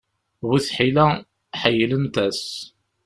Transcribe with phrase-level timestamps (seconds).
[0.47, 1.07] Bu tḥila,
[1.59, 2.41] ḥeyylent-as.